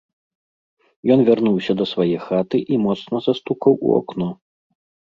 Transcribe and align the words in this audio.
Ён 1.17 1.21
вярнуўся 1.27 1.71
да 1.83 1.89
свае 1.93 2.17
хаты 2.27 2.57
і 2.73 2.83
моцна 2.89 3.25
застукаў 3.29 3.73
у 3.87 3.97
акно. 4.01 4.29